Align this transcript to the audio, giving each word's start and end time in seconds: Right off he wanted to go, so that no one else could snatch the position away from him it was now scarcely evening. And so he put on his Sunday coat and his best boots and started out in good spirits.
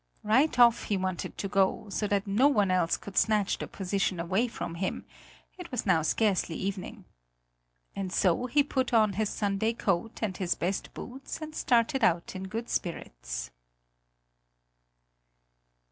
Right 0.23 0.57
off 0.57 0.85
he 0.85 0.97
wanted 0.97 1.37
to 1.37 1.47
go, 1.47 1.87
so 1.91 2.07
that 2.07 2.25
no 2.25 2.47
one 2.47 2.71
else 2.71 2.97
could 2.97 3.15
snatch 3.19 3.59
the 3.59 3.67
position 3.67 4.19
away 4.19 4.47
from 4.47 4.73
him 4.81 5.05
it 5.59 5.69
was 5.69 5.85
now 5.85 6.01
scarcely 6.01 6.55
evening. 6.55 7.05
And 7.95 8.11
so 8.11 8.47
he 8.47 8.63
put 8.63 8.95
on 8.95 9.13
his 9.13 9.29
Sunday 9.29 9.73
coat 9.73 10.23
and 10.23 10.35
his 10.35 10.55
best 10.55 10.91
boots 10.95 11.39
and 11.39 11.53
started 11.53 12.03
out 12.03 12.35
in 12.35 12.45
good 12.47 12.67
spirits. 12.67 13.51